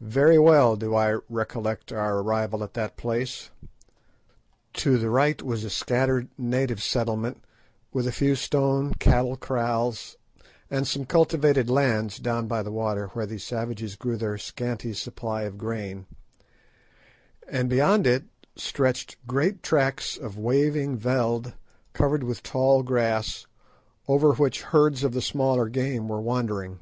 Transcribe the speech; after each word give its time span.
Very 0.00 0.36
well 0.36 0.74
do 0.74 0.96
I 0.96 1.18
recollect 1.28 1.92
our 1.92 2.18
arrival 2.18 2.64
at 2.64 2.74
that 2.74 2.96
place. 2.96 3.50
To 4.72 4.98
the 4.98 5.08
right 5.10 5.40
was 5.44 5.62
a 5.62 5.70
scattered 5.70 6.28
native 6.36 6.82
settlement 6.82 7.44
with 7.92 8.08
a 8.08 8.10
few 8.10 8.34
stone 8.34 8.94
cattle 8.94 9.36
kraals 9.36 10.16
and 10.68 10.88
some 10.88 11.04
cultivated 11.04 11.70
lands 11.70 12.18
down 12.18 12.48
by 12.48 12.64
the 12.64 12.72
water, 12.72 13.10
where 13.12 13.26
these 13.26 13.44
savages 13.44 13.94
grew 13.94 14.16
their 14.16 14.38
scanty 14.38 14.92
supply 14.92 15.42
of 15.42 15.56
grain, 15.56 16.06
and 17.46 17.70
beyond 17.70 18.08
it 18.08 18.24
stretched 18.56 19.24
great 19.24 19.62
tracts 19.62 20.16
of 20.16 20.36
waving 20.36 20.96
"veld" 20.96 21.54
covered 21.92 22.24
with 22.24 22.42
tall 22.42 22.82
grass, 22.82 23.46
over 24.08 24.32
which 24.32 24.62
herds 24.74 25.04
of 25.04 25.12
the 25.12 25.22
smaller 25.22 25.68
game 25.68 26.08
were 26.08 26.20
wandering. 26.20 26.80